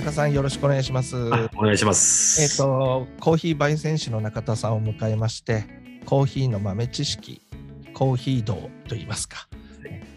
[0.00, 1.14] 中さんよろしくお願いします。
[1.26, 2.40] お願いします。
[2.40, 5.66] えっ、とコーヒー焙煎士の中田さんを迎えまして、
[6.06, 7.42] コーヒーの豆知識、
[7.92, 9.46] コーヒー道と言いますか。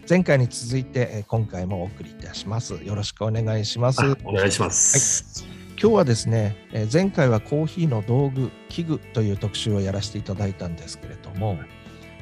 [0.08, 2.82] 前回に続いてえー今回もお送りいたします。
[2.82, 4.00] よろしくお願いします。
[4.02, 5.44] あお願いします。
[5.78, 11.58] 今日はですね、えー前回はコーヒーの道具、器具という特集をやらせていただいたんですけれども、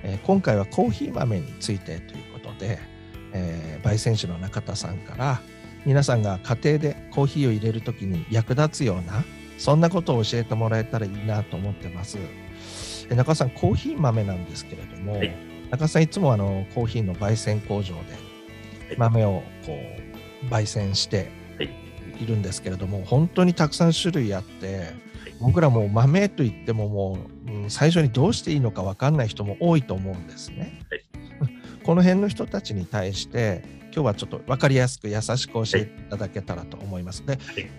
[0.02, 2.80] えー今回はコーヒー豆についてということで、
[3.33, 5.41] えー焙煎士の中田さんから
[5.84, 9.24] 皆さんが家庭でコーヒーを入れるときに役立つような
[9.59, 12.18] そんなことを教えてもらえたらいいなと思ってます。
[12.18, 12.42] えー
[13.16, 15.34] 中田さん、コーヒー豆なんですけれども、はい。
[15.70, 17.95] 中田さんいつもあのコーヒーの焙煎工場
[18.88, 18.96] でい。
[18.96, 19.77] 豆をこ
[20.42, 21.70] う焙煎してはい。
[22.20, 24.91] いるんですけれども、本当にたくさん種類あって、
[25.41, 30.80] 僕らもう豆といってももう、うん最初にどうしていいのか分かんない人も多いと思うんですね。
[30.91, 31.02] はい
[31.84, 33.62] この辺の人たちに対して
[33.94, 37.24] 今日はちょっと分かりやすく優しく教えていただけたらと思います。
[37.27, 37.36] でい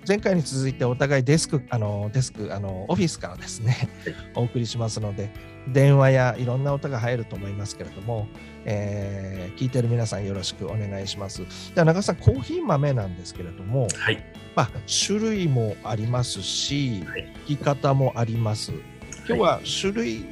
[0.08, 5.32] 前回に続いてお互いデスクあのデスクあのオフィスからですね、はいお送りしますので
[5.68, 8.28] 電話やいろんな音が入ると思いますけれども、
[8.66, 11.42] えー聞いてる皆さんよろしくお願いします。
[11.74, 14.24] では中田さんコーヒー豆なんですけれども、はい。
[14.56, 14.70] まあ、
[15.08, 18.72] 種類もありますし、はい弾き方もあります。
[19.28, 20.26] 今日は種類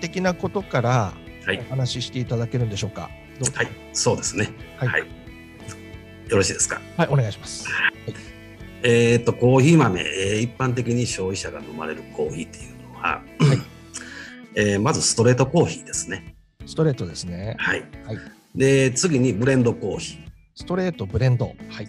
[0.00, 1.70] 的なことからはいお。
[1.70, 3.10] 話ししていただけるんでしょうか？
[3.54, 3.68] はい。
[3.92, 4.50] そうですね。
[4.76, 5.00] はいはい。
[6.28, 6.80] よろしいですか？
[6.96, 7.66] はい、お願いします。
[8.82, 13.22] えーっと、コーヒー豆、えー一般的に消費者が飲まれるコーヒーっていうのは、
[14.54, 16.36] えーまずストレートコーヒーですね。
[16.66, 17.56] ストレートですね。
[17.58, 17.80] はい。
[18.04, 18.18] はい
[18.56, 20.18] で、次にブレンドコーヒ
[20.54, 21.46] ストレート、ブレンド。
[21.46, 21.86] はい。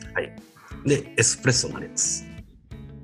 [0.86, 0.88] ー。
[0.88, 2.25] で、エスプレッソになります。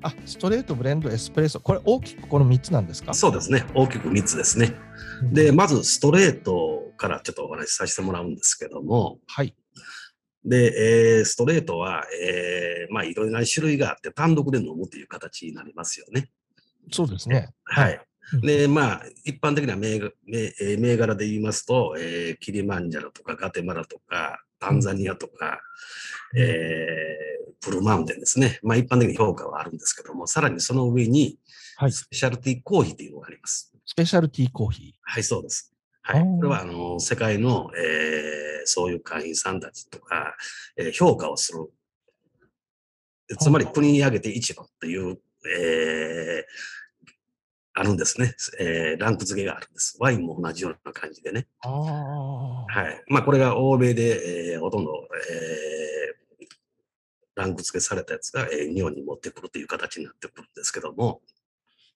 [0.06, 1.60] あ、ストレート、ブレンド、エスプレッソ。
[1.60, 3.14] これ大きくこの3つなんですか？
[3.14, 3.64] そうですね。
[3.74, 4.74] 大きく3つですね。
[5.22, 9.54] うんで、まずストレートからちょっとお話しさせてもらうんですけども、はい。
[10.44, 16.30] で、えーストレートは、えーまあ、いろいろな種類があって、単独で飲むという形になりますよね。
[16.92, 17.50] そうですね。
[17.64, 17.94] はい。
[18.34, 25.60] うんで、まあ、一般的な銘柄銘えー銘柄で言いますと、えーキリマンジャロとかガテマラとか、タンザニアとか、
[26.34, 27.26] うんえー
[27.64, 28.60] ブルーマウンテンですね。
[28.62, 31.38] まあ、一般的に評価はあるんですけども、さらにその上に、
[31.76, 31.92] はい。
[31.92, 33.72] スペシャルティーコーヒーというのがあります。
[33.84, 35.74] スペシャルティーコーヒはい、そうです。
[36.02, 36.20] はい。
[36.22, 40.34] これは、あの、世界の、えーそういう会員さんたちとか、
[40.76, 41.70] えー評価をする。
[43.28, 45.18] でつまり、国に挙げて一番という、
[45.58, 46.44] えー
[47.78, 49.98] あるんですね、えーランク付けがあるんです。
[50.00, 51.46] ワインも同じような感じでね。
[51.62, 53.04] はい。
[53.08, 54.92] まあ、これが欧米で、えーほとんど、
[55.30, 56.46] えー
[57.34, 61.20] ランク付けされたやつが、えー日本に持ってくるという形になってくるんですけども、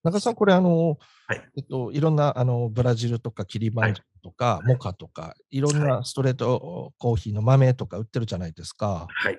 [0.03, 9.07] 中田さん、これ、あの、はいえっと、いろんなあのブラジルとかキリマンジャロとか、モカとか、いろんなストレートコーヒーの豆とか売ってるじゃないですか。
[9.09, 9.39] はい。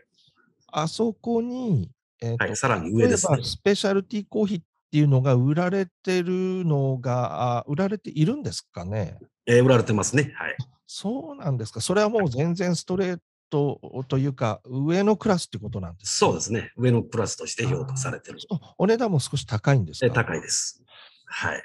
[0.74, 2.56] あそこに、えっとはい。
[2.56, 3.44] さらに上ですね。
[3.44, 9.18] スペシャルティーコーヒーっていうのが売られてるのが、あ売られているんですかね？
[9.48, 10.34] えー売られてますね。
[10.36, 10.56] はい。
[10.86, 11.80] そうなんですか。
[11.82, 13.20] それはもう全然ストレー
[13.50, 16.26] トというか、上のクラスってことなんですか？
[16.28, 16.72] そうですね。
[16.76, 18.40] 上のクラスとして評価されてる。
[18.50, 20.16] あお値段も少し高いんですえか？
[20.16, 20.84] 高いです。
[21.26, 21.64] はい。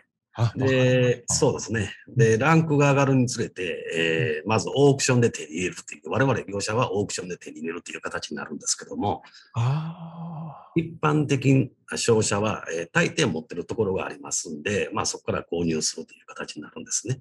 [0.56, 1.92] で、そうですね。
[2.08, 9.22] で、ランクが上がるにつれて、えーまずオークションで手に入れるっていう、我々業者はオークションで手に入れるという形になるんですけども、
[9.54, 17.20] あ一般的な商社は、えー大抵持ってるところがありますんで、まあそこから購入するという形になるんですね。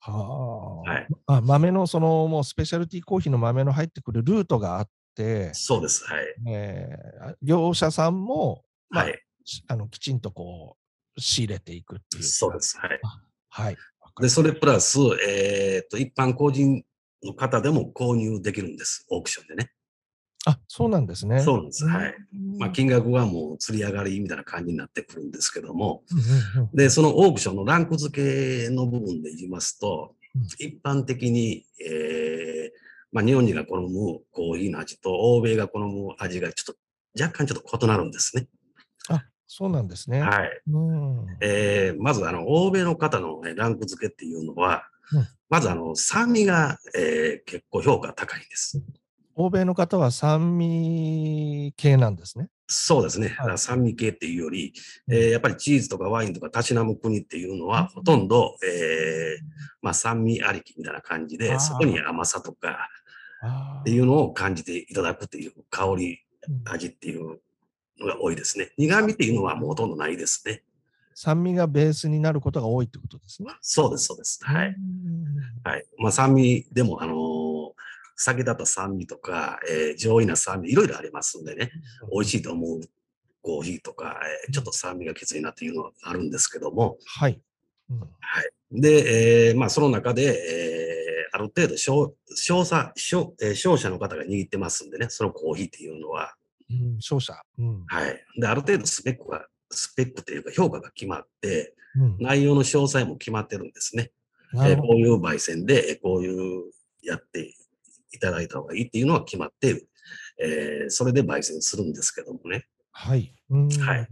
[0.00, 0.10] あ。
[0.12, 1.06] ははい。
[1.26, 1.34] あ。
[1.36, 6.04] あ豆のそのもうスペシャルティーコーヒーの豆の入ってくるルートがあって、そうです。
[6.04, 6.24] はい。
[6.48, 9.20] えー業者さんも、まあはい。
[9.44, 10.83] しあのきちんとこう
[11.18, 12.22] 仕入れていくっていう。
[12.22, 12.78] そうです。
[12.78, 13.00] はい。
[13.48, 13.76] はい。
[14.20, 16.84] で、それプラス、えっと、一般個人
[17.22, 19.06] の方でも購入できるんです。
[19.10, 19.70] オークションでね。
[20.46, 21.40] あ、そうなんですね。
[21.40, 21.86] そうなんです。
[21.86, 22.14] はい。
[22.34, 26.04] うんまあ、金額はもう釣り上がりみたいな感じになってくるんですけども、
[26.74, 32.78] で、そのオークションのランク付けの部分で言いますとうん、一般的に、えー
[33.12, 38.48] まあ、日本人が好むコーヒーの味と欧米が好む味がちょっと若干ちょっと異なるんですね。
[39.08, 40.20] あ、そうなんですね。
[40.20, 40.62] はい。
[40.68, 48.82] うんえーまず、あの、欧米の方の、ね、ランク付けっていうのは、うんまず、あの、酸味が、えー結構評価高いんです。
[49.36, 52.48] 欧米の方は酸味系なんですね。
[52.66, 53.34] そうですね。
[53.38, 54.72] はい酸味系っていうより、
[55.08, 59.44] うんえーやっぱりチーズとかワインとかたしなむ国っていうのは、ほとんど、えー
[59.82, 62.88] まあ、酸味ありきみたいな感じで、そこに甘さとか
[63.42, 66.18] あっていうのを感じていただくっていう香り、
[66.48, 67.36] うん味っていうの
[68.00, 68.72] が多いですね。
[68.76, 70.62] 苦味っていうのはもうほとんどないですね。
[71.14, 73.48] 酸味がベースになることが多いってことですね。
[73.60, 74.40] そうです、そうです。
[74.42, 74.68] はい。
[74.68, 75.24] うん
[75.62, 75.86] はい。
[75.98, 77.54] まあ、酸味でも、あのー
[78.16, 81.72] 酒だと酸味とか、えー上位な酸味、いろいろありますんでね、
[82.12, 82.80] 美味しいと思う
[83.42, 87.40] コーヒーとか、えーちょっと酸味がきついなっていうのはあるんですけども、はい。
[87.90, 88.80] うんはい。
[88.80, 91.04] で、えーまあ、その中で、えー
[91.36, 96.34] ある程度商、商社、商、えー商社の方が握ってますんでね、そのコーヒーっていうのは、
[96.70, 97.34] うん、勝者。
[97.58, 97.84] うん。
[97.86, 98.24] はい。
[98.40, 104.10] で、ある程度スペックが、スペックっていうか評価が決まって、うん内容の詳細も決まってるんですね。
[104.54, 106.72] えーこういう焙煎で、えーこういう
[107.02, 107.54] やって
[108.12, 109.86] いただいた方がいいっていうのは決まって、
[110.42, 112.66] えーそれで焙煎するんですけどもね。
[112.90, 113.32] はい。
[113.50, 114.08] うんはい。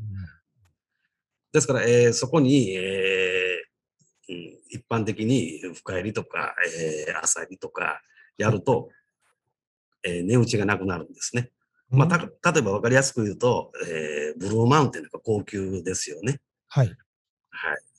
[1.52, 8.00] ですから、えーそこに、えーうん、一般的に深入りとか、えー浅入りとか
[8.38, 8.90] やると、
[10.04, 11.50] えー値打ちがなくなるんですね。
[11.92, 16.40] まあ、た例えば分かりやすく言うと、えーブルーマウンテンとか高級ですよね。
[16.68, 16.86] はい。
[16.86, 16.96] はい。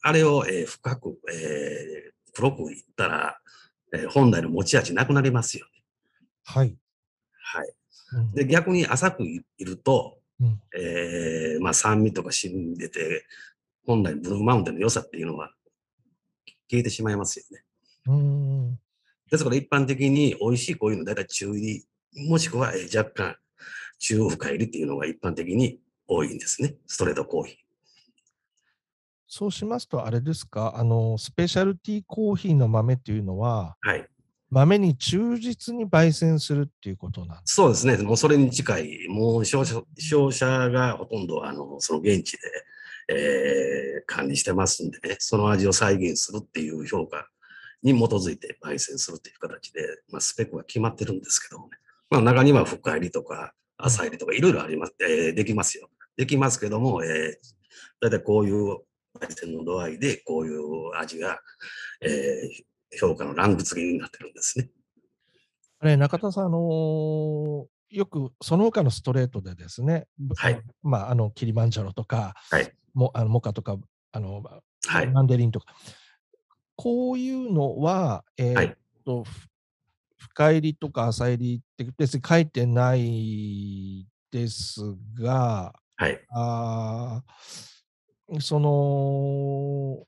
[0.01, 3.37] あれを、えー深く、えー黒くいったら、
[3.93, 5.83] えー本来の持ち味なくなりますよね。
[6.43, 6.75] はい。
[7.41, 7.73] はい。
[8.13, 13.25] うんで、逆に浅くいると、うんえーまあ酸味とか渋み出て、
[13.85, 15.53] 本来ブルーマウンテンの良さっていうのは
[16.69, 17.63] 消えてしまいますよね。
[18.07, 18.79] うん。
[19.29, 21.85] ですから一般的に美味しいこういうのだいたい中入り、
[22.27, 23.35] もしくはえー若干
[24.03, 26.75] 中深入りっていうのが一般的に多いんですね。
[26.87, 27.57] ストレートコーヒー。
[29.27, 34.07] そうしますと、あれですか、あの、スペシャルティーコーヒーの豆っていうのは、はい。
[34.51, 37.55] 豆に忠実に焙煎するっていうことなんです。
[37.55, 37.97] そうですね。
[37.97, 42.39] もうそれに近い、もう商社商社がほとんどあのその現地で、
[43.09, 47.27] えー管理してますんでね、その味を再現するっていう評価
[47.81, 51.71] に基づいて焙煎するっていう形で、まあ、スペックが決まってるんですけどもね。
[52.09, 53.53] まあ、中には深入りとか
[53.85, 55.89] 浅入りとかいろいろあります、えーできますよ。
[56.17, 57.31] できますけども、えー、
[58.01, 58.77] だいたいこういう
[59.19, 61.39] 焙煎の度合いで、こういう味が、
[62.01, 62.63] えー
[62.95, 64.69] 評価のランク付けになってるんですね。
[65.79, 73.77] あれ、中田さん、あのーよくその他のストレートでですね、ぶはいまあ、あの、キリマンジャロとか、はいもあのモカとか、
[74.11, 74.43] あの、
[74.85, 75.07] はい。
[75.07, 75.67] マンデリンとか、
[76.75, 78.71] こういうのは、えーはいっ
[79.05, 79.47] と、ふ
[80.33, 84.81] 深入りとか浅入りって別に書いてないです
[85.19, 86.19] が、はい。
[86.31, 90.07] あーその、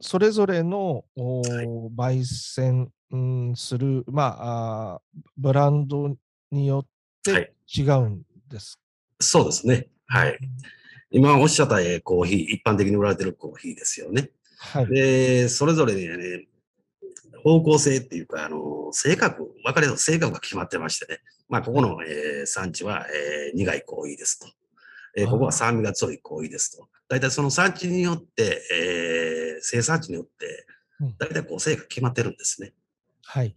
[0.00, 5.02] それぞれの、焙煎、うんする、まあ
[5.36, 6.16] ブランド
[6.52, 6.86] によ
[7.28, 8.78] っはいて違うんです。
[9.18, 9.88] そうですね。
[10.06, 10.38] はい。
[11.10, 14.30] 今おっしゃったえーコーヒー、一般的に売られてるコーヒーですよね。
[14.58, 14.86] はい。
[14.86, 16.46] で、それぞれにね、
[17.42, 21.20] 方向性っていうか、あの、性格、分かりやすい性格が決まってましてね。
[21.48, 24.46] まあ、ここの、えー産地は、えー苦いコーヒーですと。
[25.16, 26.88] えーここは酸味が強いコーヒーですと。
[27.08, 30.66] 大体その産地によって、えー生産地によって
[31.00, 32.72] うん、大体こう、性が決まってるんですね。
[33.24, 33.56] はい。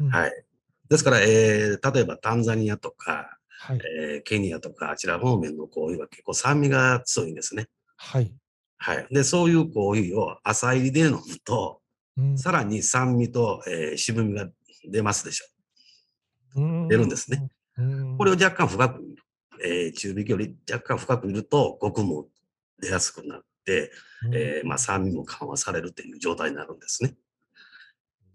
[0.00, 0.44] うんはい。
[0.88, 3.80] ですから、えー例えばタンザニアとか、はい。
[4.00, 7.68] えーケニアとか、あちら方面のコーヒーは結構酸味が強いんですね。
[7.96, 8.32] はい。
[8.76, 9.06] はい。
[9.10, 11.80] で、そういうコーヒーを朝入りで飲むと、
[12.16, 14.48] うんさらに酸味と、えー渋みが
[14.86, 15.46] 出ますでしょ
[16.56, 17.48] うん出るんですね。
[17.78, 19.02] うんこれを若干深く、
[19.64, 22.28] えー中火より若干深くいると、コクも
[22.80, 23.90] 出やすくなって、
[24.26, 27.14] うんえーまあ、酸味も緩和されるという状態になるんですね。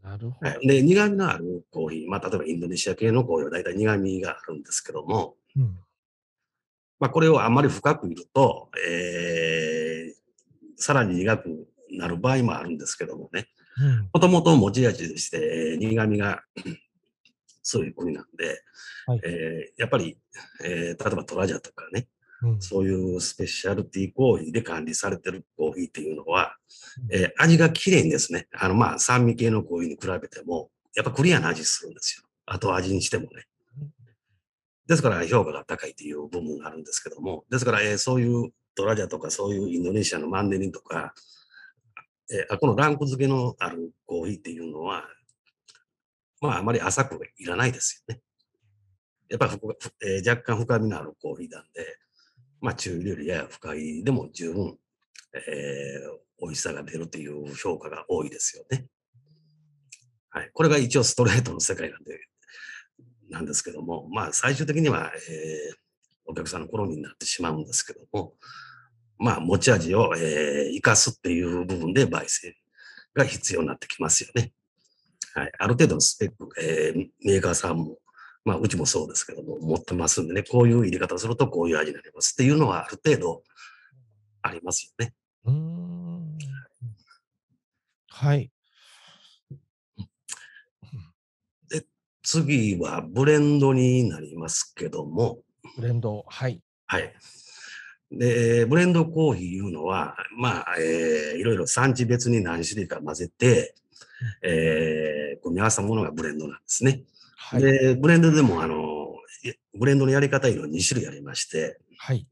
[0.01, 0.49] なるほど。
[0.49, 5.77] はい、で、苦味のあるコーヒー、まあ、例えばインドネシア系のコーヒーは大体苦味があるんですけども、うん
[6.99, 10.19] まあ、これをあんまり深くいると、えー
[10.81, 13.47] さらに苦くなる場合もあるんですけどもね。
[13.81, 14.09] うん。
[14.13, 16.43] もともと持ち味として、えー苦味が
[17.63, 18.61] 強い国なんで、
[19.07, 19.21] はい。
[19.23, 20.17] えーやっぱり、
[20.63, 22.07] えー例えばトラジャとかね、
[22.41, 22.61] うん。
[22.61, 26.55] そういうスペシャルティーコーヒーで管理されてるコーヒーっていうのは、
[27.11, 32.27] えー味が綺麗にですね、あの、まあ、酸味系のコーヒーに比べても、やっぱクリアな味するんですよ。
[32.45, 33.45] 後味にしてもね。
[34.87, 41.13] ですから評価が高いという部分があるんですけども、ですから、えーそういうトラジャとかそういうインドネシアのマンデリンとか、
[42.31, 45.03] えーこのランク付けのあるコーヒーっていうのは、
[46.41, 48.21] まああまり浅くいらないですよね。
[49.29, 49.51] やっぱり、
[50.01, 51.97] えー若干深みのあるコーヒーなんで、
[52.61, 54.77] まあ中入りよりやや深いでも十分、
[55.33, 58.87] えー美味しさが出るという評価が多いですよね。
[60.29, 60.51] はい。
[60.53, 62.17] これが一応ストレートの世界なんで、
[63.29, 65.79] なんですけども、まあ最終的には、えー
[66.31, 68.35] お客さんの好みになってしまうんですけども、
[69.19, 72.53] まあ持ち味を、えー生かすっていう部分で焙煎
[73.13, 74.53] が必要になってきますよね。
[75.33, 75.51] はい。
[75.59, 77.97] ある程度のスペック、えーメーカーさんも、
[78.45, 83.43] まあうちもそうですけども、持ってますんでね、こういう入れ方をするとこういう味になりますっていうのはある程度
[84.41, 85.13] ありますよね。
[85.45, 86.37] うーん
[88.09, 88.51] はい。
[92.21, 95.39] 次はブレンドになりますけども、
[95.75, 96.25] ブレンド。
[96.27, 96.61] はい。
[96.85, 97.13] はい。
[98.11, 103.75] で、ブレンドコーヒーいうのは、まあ、えー、いろいろ産地別に何種類か混ぜて、
[104.43, 107.03] えー、組み合わせたものがブレンドなんですね。
[107.37, 107.61] はい。
[107.61, 109.15] で、ブレンドでも、あの、
[109.77, 112.27] ブレンドのやり方いうのは2種類ありまして、はい。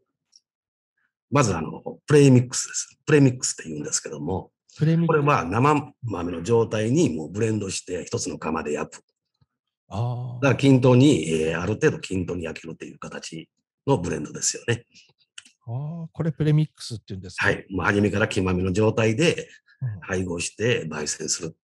[1.29, 2.99] まず、あの、プレイミックスです。
[3.05, 9.03] プレイミックスって言うんですけども、プレミこれは生豆の状態にもうブレンドして一つの釜で焼く。
[9.89, 13.49] あだから均等に、えーある程度均等に焼けるっていう形
[13.87, 14.85] のブレンドですよね。
[15.67, 17.47] あー、これプレミックスって言うんですか？
[17.47, 17.65] はい。
[17.69, 19.49] もう初めから黄豆の状態で
[19.81, 21.57] うん配合して焙煎する。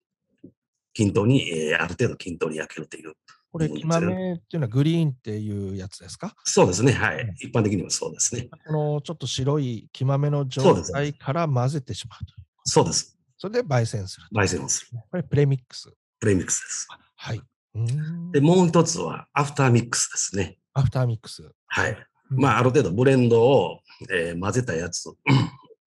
[0.93, 3.13] 均等に、えーある程度均等に焼けるっていう。
[3.51, 6.35] これ、黄豆っていうのはグリーンっていうやつですか？
[6.43, 6.91] そうですね。
[6.91, 7.35] はいうん。
[7.39, 8.49] 一般的にはそうですね。
[8.67, 12.33] このちょっと白い生豆の状態から混ぜてしまうと。
[12.65, 13.17] そうです。
[13.37, 14.39] それで焙煎すると。
[14.39, 14.99] 焙煎をする。
[15.09, 15.91] これプレミックス。
[16.19, 16.87] プレミックスです。
[17.15, 17.41] はい。
[17.75, 20.57] うーんで、もう一つはアフターミックスですね。
[20.73, 21.43] アフターミックス。
[21.67, 21.97] はい。
[22.31, 23.79] うんまあ、ある程度ブレンドを、
[24.11, 25.11] えー混ぜたやつ、う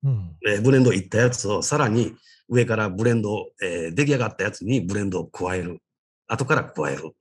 [0.09, 0.37] ん。
[0.49, 2.15] えーブレンドいったやつをさらに
[2.49, 5.81] 上からブレンド、えー出来上がったやつにブレンドを加える。
[6.29, 7.13] 後から加える。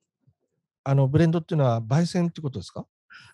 [0.83, 2.85] あの、ブレンドっていうのは焙煎ってことですか？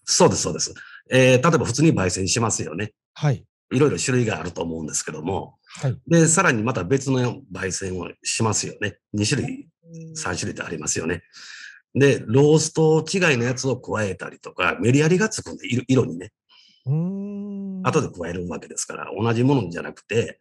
[0.06, 0.74] そうです、そうです。
[1.10, 2.94] えー例えば普通に焙煎しますよね。
[3.14, 3.46] はい。
[3.74, 5.56] いろいろ種類があると思うんですけども。
[5.82, 5.98] はい。
[6.08, 8.98] で、さらにまた別の焙煎をしますよね。
[9.16, 9.70] 2種類、
[10.16, 11.24] 3種類ってありますよね。
[11.94, 16.32] で、ロースト違いのやつを加えたりとか、メリハリがつくんで、色色にね。
[16.86, 17.82] うーん。
[17.84, 20.40] 後で加えるわけですから、同じものじゃなくて、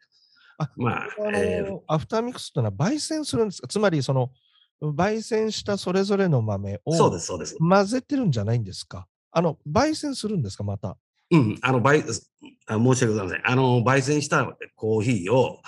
[0.59, 3.69] あまあ、あえーの、アフターミックスっていうのは焙煎するんですか？
[3.69, 4.30] つまり、その、
[4.83, 7.57] 焙煎したそれぞれの豆をそうです、そうです。
[7.59, 9.07] 混ぜてるんじゃないんですか？
[9.33, 10.97] あの、焙煎するんですかまた？
[11.33, 12.04] うん、あの、焙、
[12.66, 13.50] あ申し訳ございません。
[13.50, 15.61] あの、焙煎したコーヒーを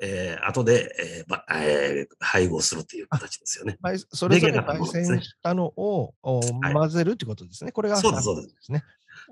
[0.00, 3.78] え、えー後で、えーばえー配合するっていう形ですよね。
[3.82, 7.72] 焙それぞれ焙煎したのをおはい混ぜるってことですね。
[7.72, 8.82] これがそうですそうですすね。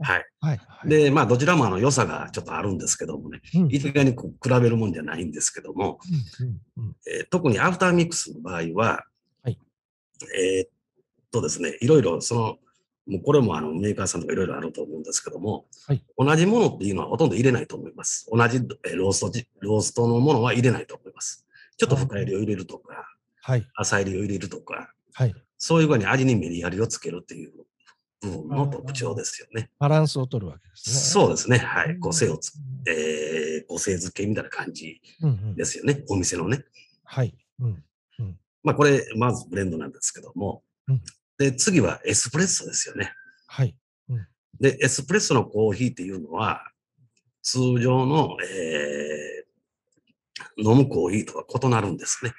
[0.00, 0.26] はい。
[0.40, 0.60] はい。
[0.68, 5.98] はい、で、まあ、どちらもあの良さがちょっとあるんですけどもね、うん、一概にこう比べるもんじゃないんですけども、
[6.76, 9.04] うんうんえー特にアフターミックスの場合は、
[9.42, 9.58] はい
[10.36, 10.70] えーっ
[11.30, 12.58] とですね、いろいろその、
[13.08, 18.28] もうこれもあのメーカーさんとかいろいろあると思うんですけども、はい同じものっていうのはほとんど入れないと思います。
[18.30, 21.46] 同じえーローストじ、ローストのものは入れないと思います。
[21.78, 23.08] ちょっと深入りを入れるとか、
[23.40, 23.66] はい。
[23.74, 25.34] 浅入りを入れるとか、はい。
[25.56, 27.52] そういう具合に味にメリハリをつけるっていう
[28.20, 29.70] 部分の特徴ですよね。
[29.78, 30.96] バランスを取るわけですね。
[30.96, 31.58] そうですね。
[31.58, 31.92] はい。
[31.92, 32.52] うん個性をつ、
[32.86, 36.04] えー、個性づけみたいな感じうんうんですよね。
[36.08, 36.64] お店のね。
[37.04, 37.34] はい。
[37.60, 37.84] うん。
[38.62, 40.62] まあ、これ、まずブレンドなんですけども。
[40.88, 41.02] うん
[41.38, 43.12] で、次はエスプレッソですよね。
[43.46, 43.76] はい。
[44.60, 46.72] で、エスプレッソのコーヒーっていうのは、
[47.42, 49.48] 通常の、えー
[50.56, 52.32] 飲むコーヒーとは異なるんですね。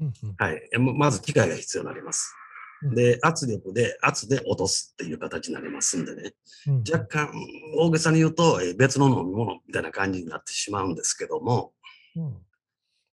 [0.00, 0.68] うんうんはい。
[0.72, 2.34] えままず機械が必要になります
[2.82, 2.94] うん。
[2.94, 6.34] で、圧力で、圧で落とすっていう形になりますんでね。
[6.66, 7.32] うん若干、
[7.78, 11.72] 大げさに言うと、えー別の飲み物みたいな感じになってしまうんですけども、
[12.16, 12.36] うん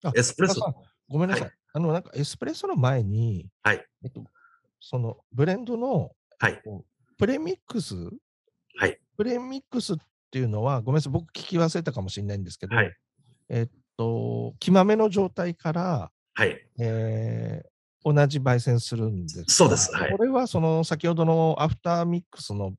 [0.02, 0.60] あエスプレッソ
[1.08, 1.46] ごめんなさい。
[1.46, 4.24] はあの、なんかエスプレッソの前に、はいえっと、
[4.86, 6.60] そのブレンドのはい。
[7.16, 7.94] プレミックス、
[8.76, 8.98] はい。
[9.16, 9.96] プレミックスっ
[10.30, 12.92] ていうのは、ごめんなさい、僕聞き忘れたかもしれないんですけど、はい。
[13.48, 16.58] えっと、黄豆の状態から、はい。
[16.78, 17.68] えー
[18.06, 22.74] 同じ焙煎するんですがそうですはいこれはその先ほどのアフターミックスの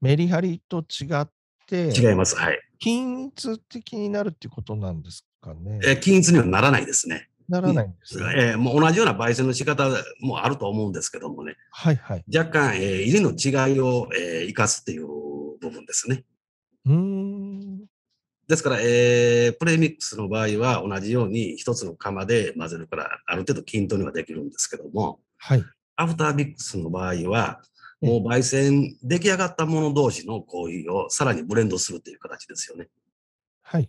[0.00, 1.28] メリハリと違っ
[1.68, 2.34] て、違います。
[2.34, 2.60] はい。
[2.80, 5.78] 均一的になるっていうことなんですかね。
[5.84, 7.28] えー均一にはならないですね。
[7.48, 8.24] ならないんですね。
[8.36, 9.88] えーもう同じような焙煎の仕方
[10.20, 12.24] もあると思うんですけどもね、はいはい。
[12.34, 15.06] 若干、えー入りの違いを、えー生かすっていう
[15.60, 16.24] 部分ですね。
[16.86, 17.84] うーん。
[18.46, 25.64] ですから、えープレミックスの場合は同じように一つの釜で混ぜるから、ある程度均等にはできるんですけども、はい。
[25.96, 27.60] アフターミックスの場合は、
[28.00, 32.88] もう焙煎出来上がったもの同士のコーヒーをさらにブレンドするっていう形ですよね。
[33.62, 33.88] はい。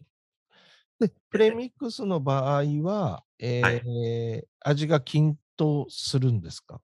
[0.99, 6.81] で、プレミックスの場合は、えー味が均等するんですか？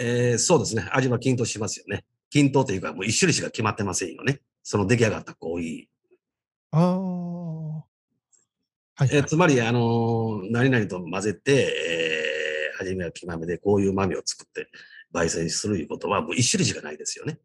[0.00, 0.88] えーそうですね。
[0.92, 2.04] 味は均等しますよね。
[2.30, 4.40] 均等というか、もう一種類しか決まってませんよね。
[4.62, 5.88] その出来上がったコーヒ
[6.70, 7.78] ああ。
[7.78, 7.84] は
[9.00, 9.16] い、ー。
[9.16, 11.74] えーつまり、あのー何々と混ぜて、
[12.72, 14.70] えー初めは木豆でこういう豆を作って
[15.12, 17.38] 焙煎するいうことは、もう一種類しかないですよね。